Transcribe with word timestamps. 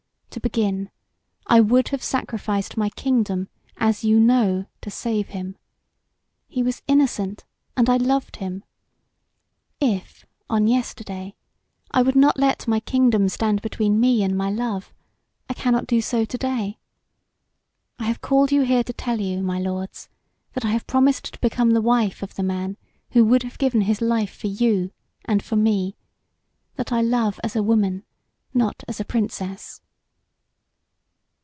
To 0.33 0.39
begin, 0.39 0.89
I 1.47 1.59
would 1.59 1.89
have 1.89 2.01
sacrificed 2.01 2.77
my 2.77 2.89
kingdom, 2.91 3.49
as 3.75 4.05
you 4.05 4.17
know, 4.17 4.65
to 4.79 4.89
save 4.89 5.27
him. 5.27 5.57
He 6.47 6.63
was 6.63 6.81
innocent 6.87 7.43
and 7.75 7.89
I 7.89 7.97
loved 7.97 8.37
him. 8.37 8.63
If, 9.81 10.25
on 10.49 10.67
yesterday, 10.67 11.35
I 11.91 12.01
would 12.01 12.15
not 12.15 12.39
let 12.39 12.65
my 12.65 12.79
kingdom 12.79 13.27
stand 13.27 13.61
between 13.61 13.99
me 13.99 14.23
and 14.23 14.37
my 14.37 14.49
love, 14.49 14.93
I 15.49 15.53
cannot 15.53 15.85
do 15.85 15.99
so 15.99 16.23
to 16.23 16.37
day. 16.37 16.79
I 17.99 18.05
have 18.05 18.21
called 18.21 18.53
you 18.53 18.61
here 18.61 18.85
to 18.85 18.93
tell 18.93 19.19
you, 19.19 19.43
my 19.43 19.59
lords, 19.59 20.07
that 20.53 20.63
I 20.63 20.69
have 20.69 20.87
promised 20.87 21.25
to 21.33 21.41
become 21.41 21.71
the 21.71 21.81
wife 21.81 22.23
of 22.23 22.35
the 22.35 22.41
man 22.43 22.77
who 23.09 23.25
would 23.25 23.43
have 23.43 23.57
given 23.57 23.81
his 23.81 23.99
life 23.99 24.33
for 24.33 24.47
you 24.47 24.91
and 25.25 25.43
for 25.43 25.57
me 25.57 25.97
that 26.77 26.93
I 26.93 27.01
love 27.01 27.37
as 27.43 27.53
a 27.53 27.61
woman, 27.63 28.05
not 28.53 28.85
as 28.87 29.01
a 29.01 29.05
Princess." 29.05 29.81